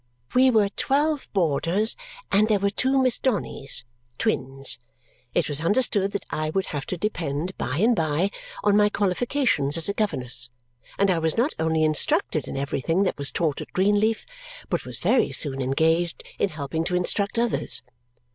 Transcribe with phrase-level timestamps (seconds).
[0.33, 1.95] We were twelve boarders,
[2.31, 3.85] and there were two Miss Donnys,
[4.17, 4.79] twins.
[5.35, 8.31] It was understood that I would have to depend, by and by,
[8.63, 10.49] on my qualifications as a governess,
[10.97, 14.25] and I was not only instructed in everything that was taught at Greenleaf,
[14.69, 17.83] but was very soon engaged in helping to instruct others.